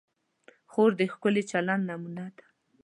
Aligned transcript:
خور 0.71 0.91
د 0.99 1.01
ښکلي 1.13 1.43
چلند 1.51 1.83
نمونه 1.89 2.25
ده. 2.35 2.45